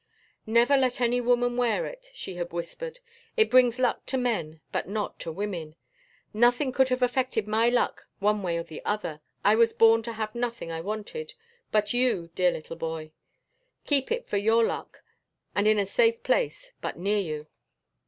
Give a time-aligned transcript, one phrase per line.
[0.47, 2.99] "Never let any woman wear it," she had whispered.
[3.37, 5.75] "It brings luck to men but not to women.
[6.33, 10.13] Nothing could have affected my luck one way or the other I was born to
[10.13, 11.35] have nothing I wanted,
[11.71, 13.11] but you, dear little boy.
[13.85, 15.03] Keep it for your luck
[15.53, 17.45] and in a safe place, but near you."